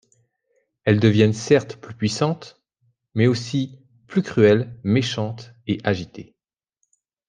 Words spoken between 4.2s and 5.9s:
cruelles, méchantes et